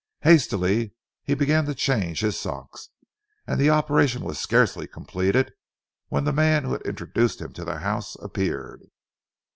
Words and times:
Hastily 0.21 0.95
he 1.21 1.35
began 1.35 1.67
to 1.67 1.75
change 1.75 2.21
his 2.21 2.35
socks, 2.35 2.89
and 3.45 3.61
the 3.61 3.69
operation 3.69 4.23
was 4.23 4.39
scarcely 4.39 4.87
completed, 4.87 5.53
when 6.07 6.23
the 6.23 6.33
man 6.33 6.63
who 6.63 6.73
had 6.73 6.81
introduced 6.81 7.39
him 7.39 7.53
to 7.53 7.63
the 7.63 7.81
house 7.81 8.15
appeared. 8.15 8.87